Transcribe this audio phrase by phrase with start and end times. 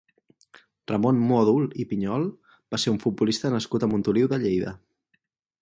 [0.91, 2.27] Ramon Módol i Piñol
[2.75, 4.77] va ser un futbolista nascut a Montoliu de Lleida.